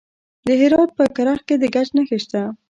[0.47, 2.41] د هرات په کرخ کې د ګچ نښې شته.